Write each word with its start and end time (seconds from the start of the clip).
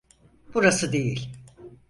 Burası 0.53 0.91
değil. 0.93 1.29